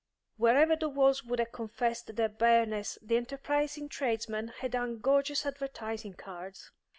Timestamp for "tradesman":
3.87-4.47